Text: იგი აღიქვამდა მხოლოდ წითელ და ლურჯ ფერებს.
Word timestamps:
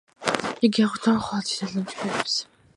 იგი 0.69 0.85
აღიქვამდა 0.85 1.15
მხოლოდ 1.19 1.51
წითელ 1.51 1.71
და 1.75 1.79
ლურჯ 1.79 1.95
ფერებს. 2.01 2.43